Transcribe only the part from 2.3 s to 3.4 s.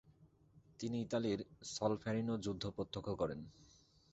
যুদ্ধ প্রত্যক্ষ করেন।